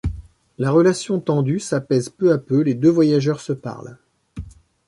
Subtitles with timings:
[0.57, 3.99] La relation tendue s'apaise peu à peu, les deux voyageurs se parlent.